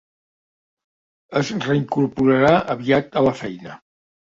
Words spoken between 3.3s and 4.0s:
la feina.